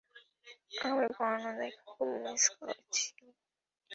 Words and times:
আমি 0.81 1.07
পর্ণ 1.17 1.43
দেখা 1.59 1.83
খুব 1.91 2.09
মিস 2.23 2.43
করছি। 2.57 3.05